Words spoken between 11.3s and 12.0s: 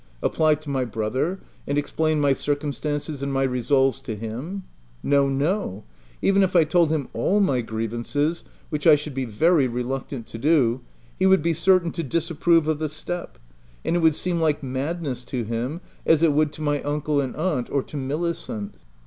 be certain